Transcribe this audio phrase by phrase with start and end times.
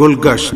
[0.00, 0.54] گلگشت۔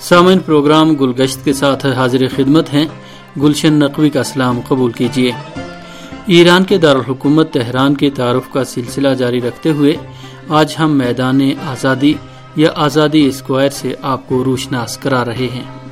[0.00, 2.84] سامعین، پروگرام گلگشت کے ساتھ حاضر خدمت ہیں۔
[3.42, 5.32] گلشن نقوی کا سلام قبول کیجیے۔
[6.26, 9.94] ایران کے دارالحکومت تہران کے تعارف کا سلسلہ جاری رکھتے ہوئے
[10.48, 12.14] آج ہم میدان آزادی
[12.56, 15.83] یا آزادی اسکوائر سے آپ کو روشناس کرا رہے ہیں۔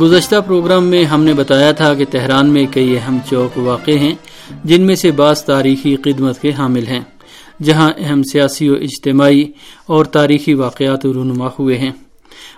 [0.00, 4.14] گزشتہ پروگرام میں ہم نے بتایا تھا کہ تہران میں کئی اہم چوک واقع ہیں،
[4.64, 7.00] جن میں سے بعض تاریخی خدمت کے حامل ہیں،
[7.62, 9.44] جہاں اہم سیاسی و اجتماعی
[9.86, 11.90] اور تاریخی واقعات رونما ہوئے ہیں۔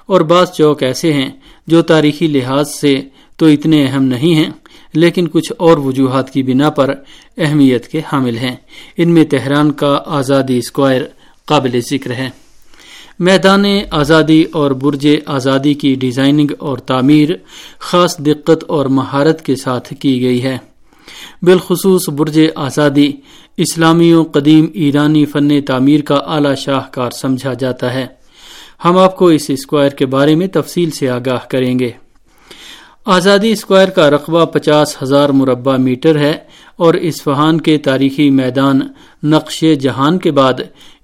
[0.06, 1.30] اور بعض چوک ایسے ہیں
[1.66, 3.02] جو تاریخی لحاظ سے
[3.36, 4.50] تو اتنے اہم نہیں ہیں،
[4.94, 6.94] لیکن کچھ اور وجوہات کی بنا پر
[7.38, 8.56] اہمیت کے حامل ہیں۔
[8.96, 11.02] ان میں تہران کا آزادی اسکوائر
[11.44, 12.30] قابل ذکر ہے۔
[13.20, 17.28] میدان آزادی اور برج آزادی کی ڈیزائننگ اور تعمیر
[17.78, 20.58] خاص دقت اور مہارت کے ساتھ کی گئی ہے۔
[21.42, 23.12] بالخصوص برج آزادی
[23.56, 28.06] اسلامی و قدیم ایرانی فن تعمیر کا اعلی شاہکار سمجھا جاتا ہے۔
[28.84, 31.90] ہم آپ کو اس اسکوائر کے بارے میں تفصیل سے آگاہ کریں گے۔
[33.04, 36.36] آزادی اسکوائر کا رقبہ پچاس ہزار مربع میٹر ہے
[36.76, 38.80] اور اسفہان کے تاریخی میدان
[39.22, 40.54] نقش جہان کے بعد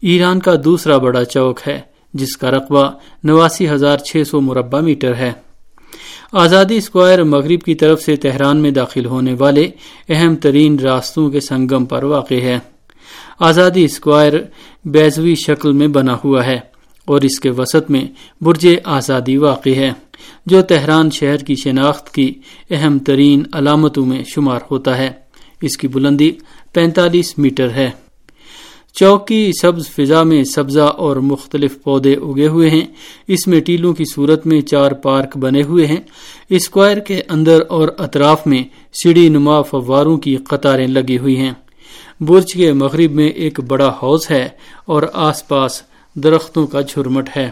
[0.03, 2.91] ایران کا دوسرا بڑا چوک ہے۔ جس کا رقبہ
[3.25, 5.33] نواسی ہزار چھ سو مربع میٹر ہے۔
[6.33, 9.71] آزادی اسکوائر مغرب کی طرف سے تہران میں داخل ہونے والے
[10.09, 12.59] اہم ترین راستوں کے سنگم پر واقع ہے۔
[13.41, 14.33] آزادی اسکوائر
[14.85, 16.59] بیزوی شکل میں بنا ہوا ہے
[17.05, 18.05] اور اس کے وسط میں
[18.41, 19.91] برج آزادی واقع ہے،
[20.47, 22.35] جو تہران شہر کی شناخت کی
[22.71, 25.11] اہم ترین علامتوں میں شمار ہوتا ہے۔
[25.61, 26.31] اس کی بلندی
[26.73, 27.91] پینتالیس میٹر ہے۔
[28.99, 32.85] چوک کی سبز فضا میں سبزہ اور مختلف پودے اگے ہوئے ہیں۔
[33.29, 35.97] اس میں ٹیلوں کی صورت میں چار پارک بنے ہوئے ہیں۔
[36.49, 38.63] اسکوائر کے اندر اور اطراف میں
[38.93, 41.51] سیڑھی نما فواروں کی قطاریں لگی ہوئی ہیں۔
[42.21, 44.49] برج کے مغرب میں ایک بڑا ہاؤس ہے
[44.85, 45.83] اور آس پاس
[46.15, 47.51] درختوں کا جھرمٹ ہے۔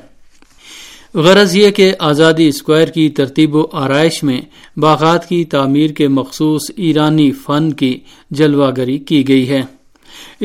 [1.14, 4.40] غرض یہ کہ آزادی اسکوائر کی ترتیب و آرائش میں
[4.76, 9.62] باغات کی تعمیر کے مخصوص ایرانی فن کی جلوہ گری کی گئی ہے۔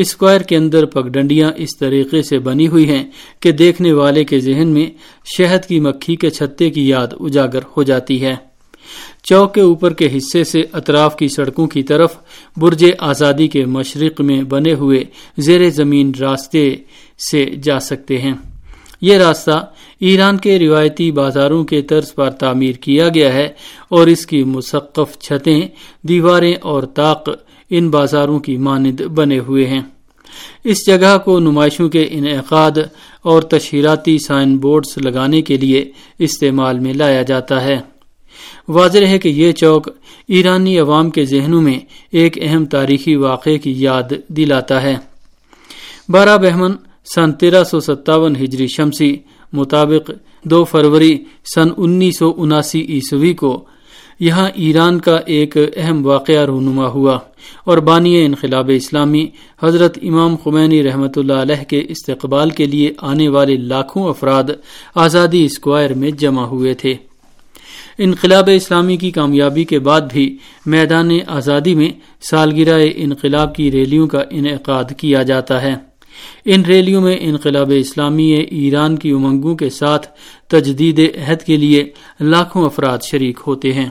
[0.02, 4.68] اسکوائر کے اندر پگڈنڈیاں اس طریقے سے بنی ہوئی ہیں کہ دیکھنے والے کے ذہن
[4.68, 4.88] میں
[5.38, 8.36] شہد کی مکھی کے چھتے کی یاد اجاگر ہو جاتی ہے۔
[9.24, 12.16] چوک کے اوپر کے حصے سے اطراف کی سڑکوں کی طرف
[12.58, 15.04] برج آزادی کے مشرق میں بنے ہوئے
[15.38, 16.76] زیر زمین راستے
[17.32, 18.34] سے جا سکتے ہیں۔
[19.02, 19.66] یہ راستہ
[20.00, 23.48] ایران کے روایتی بازاروں کے طرز پر تعمیر کیا گیا ہے
[23.90, 25.62] اور اس کی مسقف چھتیں،
[26.02, 27.30] دیواریں اور طاق
[27.70, 29.82] ان بازاروں کی مانند بنے ہوئے ہیں۔
[30.64, 32.72] اس جگہ کو نمائشوں کے انعقاد
[33.22, 37.80] اور تشہیراتی سائن بورڈز لگانے کے لیے استعمال میں لایا جاتا ہے۔
[38.68, 39.90] واضح ہے کہ یہ چوک
[40.28, 41.80] ایرانی عوام کے ذہنوں میں
[42.12, 44.96] ایک اہم تاریخی واقعے کی یاد دلاتا ہے۔
[46.10, 46.72] بارہ بہمن
[47.16, 49.18] سن تیرہ سو ستاون ہجری شمسی
[49.54, 50.12] مطابق
[50.44, 51.24] دو فروری
[51.56, 53.66] سن انیس سو اناسی عیسوی کو
[54.20, 57.20] یہاں ایران کا ایک اہم واقعہ رونما ہوا
[57.64, 59.28] اور بانی انقلاب اسلامی
[59.64, 64.44] حضرت امام خمینی رحمۃ اللہ علیہ کے استقبال کے لیے آنے والے لاکھوں افراد
[64.96, 66.94] آزادی اسکوائر میں جمع ہوئے تھے۔
[67.98, 71.90] انقلاب اسلامی کی کامیابی کے بعد بھی میدان آزادی میں
[72.22, 75.74] سالگرہ انقلاب کی ریلیوں کا انعقاد کیا جاتا ہے۔
[76.46, 80.08] ان ریلیوں میں انقلاب اسلامی ایران کی امنگوں کے ساتھ
[80.48, 83.90] تجدید عہد کے لیے لاکھوں افراد شریک ہوتے ہیں۔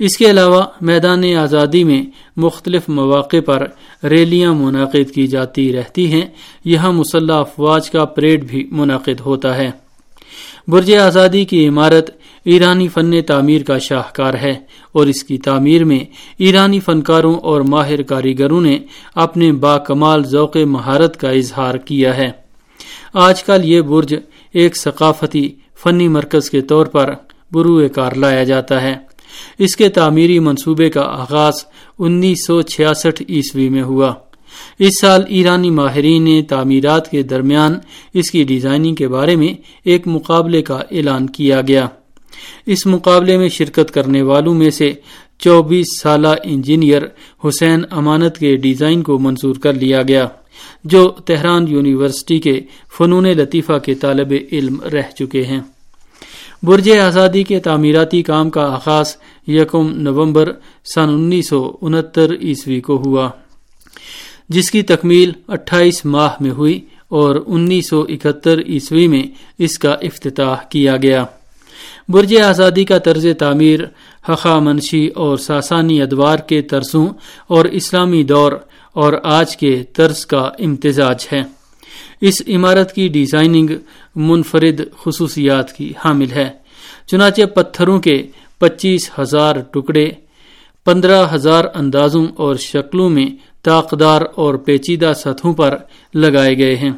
[0.00, 2.02] اس کے علاوہ میدان آزادی میں
[2.36, 3.66] مختلف مواقع پر
[4.04, 6.26] ریلیاں منعقد کی جاتی رہتی ہیں۔
[6.64, 9.70] یہاں مسلح افواج کا پریڈ بھی منعقد ہوتا ہے۔
[10.68, 12.10] برج آزادی کی عمارت
[12.44, 14.54] ایرانی فن تعمیر کا شاہکار ہے
[14.92, 16.00] اور اس کی تعمیر میں
[16.38, 18.78] ایرانی فنکاروں اور ماہر کاریگروں نے
[19.14, 22.30] اپنے با کمال ذوق مہارت کا اظہار کیا ہے۔
[23.14, 24.14] آج کل یہ برج
[24.52, 27.14] ایک ثقافتی فنی مرکز کے طور پر
[27.52, 29.09] بروئے کار لایا جاتا ہے۔
[29.58, 31.54] اس کے تعمیری منصوبے کا آغاز
[31.98, 34.14] انیس سو چھیاسٹھ عیسوی میں ہوا۔
[34.78, 37.74] اس سال ایرانی ماہرین نے تعمیرات کے درمیان
[38.14, 39.54] اس کی ڈیزائننگ کے بارے میں
[39.84, 41.86] ایک مقابلے کا اعلان کیا گیا۔
[42.66, 44.92] اس مقابلے میں شرکت کرنے والوں میں سے
[45.38, 47.02] چوبیس سالہ انجینئر
[47.48, 50.28] حسین امانت کے ڈیزائن کو منظور کر لیا گیا،
[50.84, 52.60] جو تہران یونیورسٹی کے
[52.98, 55.60] فنون لطیفہ کے طالب علم رہ چکے ہیں۔
[56.62, 59.16] برج آزادی کے تعمیراتی کام کا آغاز
[59.46, 60.52] یکم نومبر
[60.94, 63.30] سن انیس سو انہتر عیسوی کو ہوا،
[64.48, 69.22] جس کی تکمیل اٹھائیس ماہ میں ہوئی اور انیس سو اکہتر عیسوی میں
[69.58, 71.24] اس کا افتتاح کیا گیا۔
[72.08, 73.80] برج آزادی کا طرز تعمیر
[74.28, 77.08] حقا منشی اور ساسانی ادوار کے طرزوں
[77.46, 78.52] اور اسلامی دور
[78.92, 81.42] اور آج کے طرز کا امتزاج ہے۔
[82.20, 83.70] اس عمارت کی ڈیزائننگ
[84.16, 86.50] منفرد خصوصیات کی حامل ہے۔
[87.06, 88.22] چنانچہ پتھروں کے
[88.58, 90.10] پچیس ہزار ٹکڑے،
[90.84, 93.26] پندرہ ہزار اندازوں اور شکلوں میں
[93.62, 95.76] طاقدار اور پیچیدہ سطحوں پر
[96.14, 96.90] لگائے گئے ہیں۔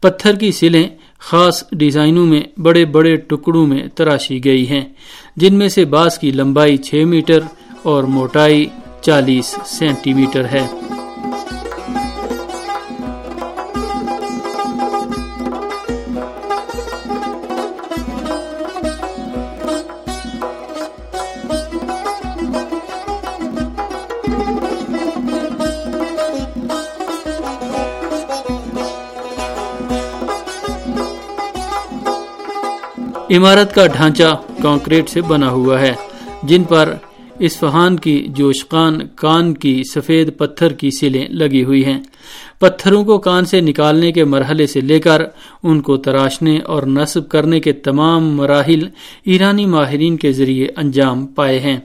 [0.00, 0.88] پتھر کی سلیں
[1.18, 4.84] خاص ڈیزائنوں میں بڑے بڑے ٹکڑوں میں تراشی گئی ہیں،
[5.36, 7.38] جن میں سے بعض کی لمبائی چھ میٹر
[7.82, 8.66] اور موٹائی
[9.00, 10.66] چالیس سینٹی میٹر ہے۔
[33.30, 35.92] عمارت کا ڈھانچہ کانکریٹ سے بنا ہوا ہے،
[36.42, 36.94] جن پر
[37.38, 41.98] اسفہان کی جوشقان، کان کی سفید پتھر کی سلیں لگی ہوئی ہیں۔
[42.58, 45.22] پتھروں کو کان سے نکالنے کے مرحلے سے لے کر
[45.62, 48.88] ان کو تراشنے اور نصب کرنے کے تمام مراحل
[49.24, 51.78] ایرانی ماہرین کے ذریعے انجام پائے ہیں۔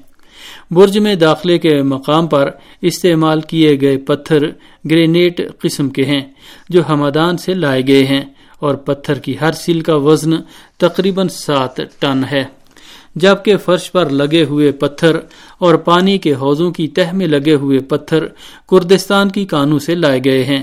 [0.71, 2.49] برج میں داخلے کے مقام پر
[2.81, 4.49] استعمال کیے گئے پتھر
[4.89, 6.21] گرینیٹ قسم کے ہیں،
[6.69, 8.21] جو ہمادان سے لائے گئے ہیں۔
[8.63, 10.31] اور پتھر کی ہر سیل کا وزن
[10.77, 12.43] تقریباً سات ٹن ہے۔
[13.15, 15.17] جبکہ فرش پر لگے ہوئے پتھر
[15.59, 18.25] اور پانی کے حوضوں کی تہ میں لگے ہوئے پتھر
[18.69, 20.61] کردستان کی کانوں سے لائے گئے ہیں،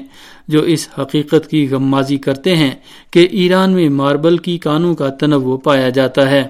[0.49, 2.71] جو اس حقیقت کی غمازی کرتے ہیں
[3.11, 6.43] کہ ایران میں ماربل کی کانوں کا تنوع پایا جاتا ہے۔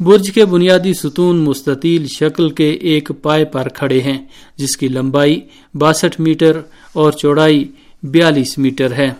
[0.00, 4.18] برج کے بنیادی ستون مستطیل شکل کے ایک پائے پر کھڑے ہیں،
[4.56, 5.40] جس کی لمبائی
[5.74, 6.60] باسٹھ میٹر
[6.92, 7.64] اور چوڑائی
[8.02, 9.10] بیالیس میٹر ہے۔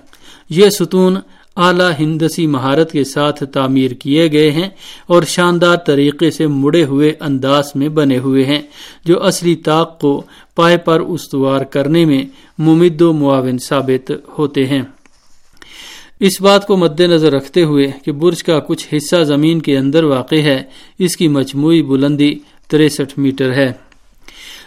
[0.51, 1.17] یہ ستون
[1.57, 4.69] اعلی ہندسی مہارت کے ساتھ تعمیر کیے گئے ہیں
[5.07, 8.63] اور شاندار طریقے سے مڑے ہوئے انداز میں بنے ہوئے ہیں،
[9.05, 10.23] جو اصلی طاق کو
[10.57, 12.25] پائے پر استوار کرنے میں
[12.59, 14.83] ممد و معاون ثابت ہوتے ہیں۔
[16.21, 20.05] اس بات کو مد نظر رکھتے ہوئے کہ برج کا کچھ حصہ زمین کے اندر
[20.05, 20.63] واقع ہے،
[20.99, 22.39] اس کی مجموعی بلندی
[22.69, 23.73] تریسٹھ میٹر ہے۔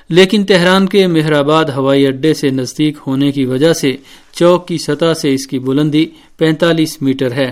[0.10, 3.96] لیکن تہران کے مہرآباد ہوائی اڈے سے نزدیک ہونے کی وجہ سے
[4.34, 6.06] چوک کی سطح سے اس کی بلندی
[6.38, 7.52] پینتالیس میٹر ہے۔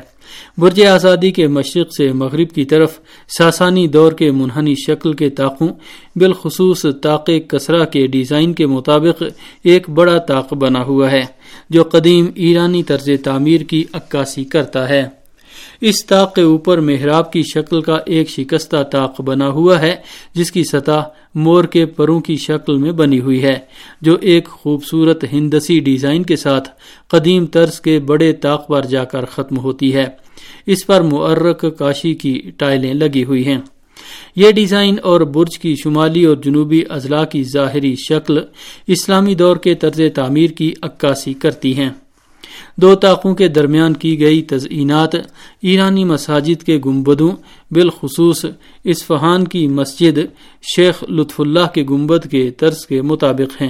[0.57, 2.99] برج آزادی کے مشرق سے مغرب کی طرف
[3.37, 5.67] ساسانی دور کے منحنی شکل کے طاقوں،
[6.15, 9.23] بالخصوص طاق کسرا کے ڈیزائن کے مطابق
[9.63, 11.25] ایک بڑا طاق بنا ہوا ہے،
[11.69, 15.20] جو قدیم ایرانی طرز تعمیر کی عکاسی کرتا ہے۔
[15.81, 19.95] اس طاق کے اوپر محراب کی شکل کا ایک شکستہ طاق بنا ہوا ہے،
[20.33, 23.59] جس کی سطح مور کے پروں کی شکل میں بنی ہوئی ہے،
[24.01, 26.69] جو ایک خوبصورت ہندسی ڈیزائن کے ساتھ
[27.07, 30.05] قدیم طرز کے بڑے طاق پر جا کر ختم ہوتی ہے۔
[30.65, 33.59] اس پر معرک کاشی کی ٹائلیں لگی ہوئی ہیں۔
[34.35, 38.37] یہ ڈیزائن اور برج کی شمالی اور جنوبی اضلاع کی ظاہری شکل
[38.87, 41.89] اسلامی دور کے طرز تعمیر کی عکاسی کرتی ہیں۔
[42.77, 45.15] دو طاقوں کے درمیان کی گئی تزئینات
[45.61, 47.31] ایرانی مساجد کے گنبدوں
[47.71, 48.45] بالخصوص
[48.83, 50.19] اسفہان کی مسجد
[50.75, 53.69] شیخ لطف اللہ کے گنبد کے طرز کے مطابق ہیں۔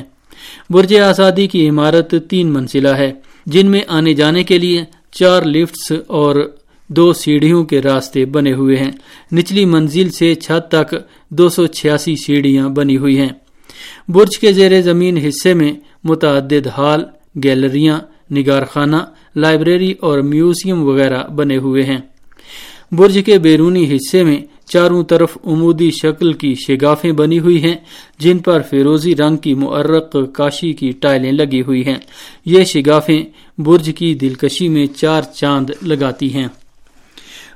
[0.70, 3.12] برج آزادی کی عمارت تین منزلہ ہے،
[3.46, 6.36] جن میں آنے جانے کے لیے چار لفٹس اور
[6.88, 8.92] دو سیڑھیوں کے راستے بنے ہوئے ہیں۔
[9.34, 10.96] نچلی منزل سے چھت تک
[11.30, 13.30] دو سو چھیاسی سیڑھیاں بنی ہوئی ہیں۔
[14.08, 15.74] برج کے زیر زمین حصے میں
[16.04, 17.04] متعدد ہال،
[17.44, 18.00] گیلریاں
[18.32, 18.96] نگار خانہ
[19.36, 21.98] لائبریری اور میوزیم وغیرہ بنے ہوئے ہیں۔
[22.92, 27.76] برج کے بیرونی حصے میں چاروں طرف عمودی شکل کی شگافیں بنی ہوئی ہیں،
[28.20, 31.98] جن پر فیروزی رنگ کی معرق کاشی کی ٹائلیں لگی ہوئی ہیں۔
[32.46, 33.24] یہ شگافیں
[33.58, 36.48] برج کی دلکشی میں چار چاند لگاتی ہیں۔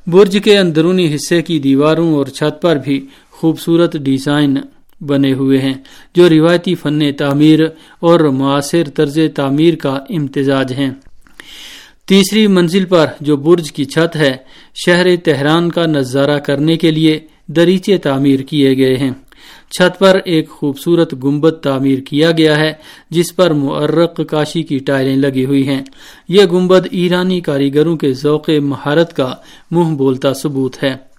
[0.07, 4.57] برج کے اندرونی حصے کی دیواروں اور چھت پر بھی خوبصورت ڈیزائن
[5.01, 5.73] بنے ہوئے ہیں،
[6.15, 7.59] جو روایتی فن تعمیر
[7.99, 10.91] اور معاصر طرز تعمیر کا امتزاج ہیں۔
[12.07, 14.33] تیسری منزل پر جو برج کی چھت ہے،
[14.85, 19.11] شہر تہران کا نظارہ کرنے کے لیے دریچے تعمیر کیے گئے ہیں۔
[19.71, 22.73] چھت پر ایک خوبصورت گنبد تعمیر کیا گیا ہے،
[23.09, 25.81] جس پر معرق کاشی کی ٹائریں لگی ہوئی ہیں۔
[26.29, 29.33] یہ گنبد ایرانی کاریگروں کے ذوق مہارت کا
[29.71, 31.15] منہ بولتا ثبوت ہے۔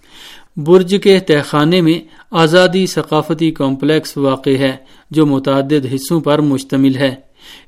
[0.56, 4.76] برج کے تہخانے میں آزادی ثقافتی کمپلیکس واقع ہے
[5.10, 7.14] جو متعدد حصوں پر مشتمل ہے۔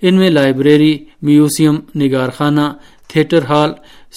[0.02, 2.60] ان میں لائبریری، میوزیم نگار خانہ
[3.08, 3.72] تھیٹر ہال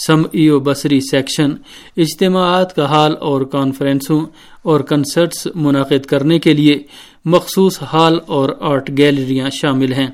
[0.07, 1.51] سمعی و بصری سیکشن،
[1.97, 4.25] اجتماعات کا ہال اور کانفرنسوں
[4.63, 6.83] اور کنسرٹس منعقد کرنے کے لیے
[7.25, 10.07] مخصوص ہال اور آرٹ گیلریاں شامل ہیں۔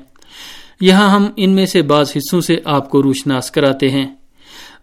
[0.80, 4.06] یہاں ہم ان میں سے بعض حصوں سے آپ کو روشناس کراتے ہیں۔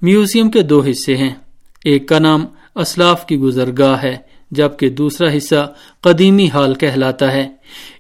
[0.02, 1.34] میوزیم کے دو حصے ہیں۔
[1.86, 2.46] ایک کا نام
[2.76, 7.48] اسلاف کی گزرگاہ ہے۔ جبکہ دوسرا حصہ قدیمی حال کہلاتا ہے۔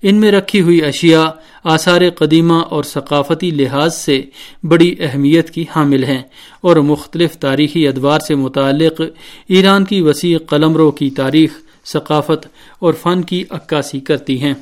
[0.01, 1.25] ان میں رکھی ہوئی اشیاء
[1.63, 4.21] آثار قدیمہ اور ثقافتی لحاظ سے
[4.63, 6.21] بڑی اہمیت کی حامل ہیں
[6.61, 9.01] اور مختلف تاریخی ادوار سے متعلق
[9.47, 11.51] ایران کی وسیع قلمروں کی تاریخ،
[11.85, 12.47] ثقافت
[12.79, 14.53] اور فن کی عکاسی کرتی ہیں۔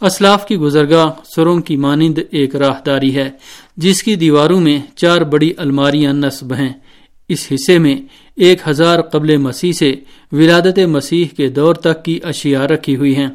[0.00, 3.30] اسلاف کی گزرگاہ سروں کی مانند ایک راہداری ہے،
[3.76, 6.72] جس کی دیواروں میں چار بڑی الماریاں نصب ہیں۔
[7.28, 7.96] اس حصے میں
[8.36, 9.94] ایک ہزار قبل مسیح سے
[10.32, 13.28] ولادت مسیح کے دور تک کی اشیاء رکھی ہوئی ہیں۔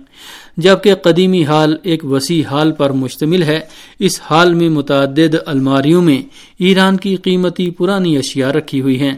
[0.57, 3.59] جبکہ قدیمی حال ایک وسیع حال پر مشتمل ہے،
[3.99, 6.21] اس حال میں متعدد الماریوں میں
[6.59, 9.13] ایران کی قیمتی پرانی اشیاء رکھی ہوئی ہیں۔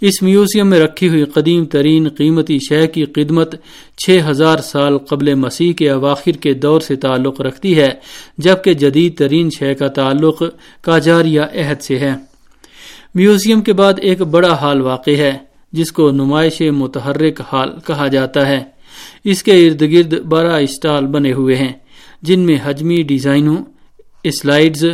[0.00, 3.54] اس میوزیم میں رکھی ہوئی قدیم ترین قیمتی شہ کی خدمت
[3.96, 7.88] چھ ہزار سال قبل مسیح کے اواخر کے دور سے تعلق رکھتی ہے،
[8.38, 10.42] جبکہ جدید ترین شہ کا تعلق
[10.82, 12.29] کاجاریہ عہد سے ہے۔
[13.14, 15.38] میوزیم کے بعد ایک بڑا ہال واقع ہے،
[15.72, 18.64] جس کو نمائش متحرک ہال کہا جاتا ہے۔
[19.24, 21.72] اس کے ارد گرد بارہ اسٹال بنے ہوئے ہیں،
[22.22, 23.56] جن میں حجمی ڈیزائنوں
[24.32, 24.84] سلائڈز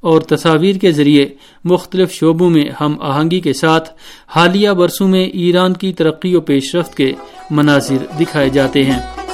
[0.00, 1.26] اور تصاویر کے ذریعے
[1.64, 3.88] مختلف شعبوں میں ہم آہنگی کے ساتھ
[4.36, 7.12] حالیہ برسوں میں ایران کی ترقی و پیش رفت کے
[7.50, 9.25] مناظر دکھائے جاتے ہیں۔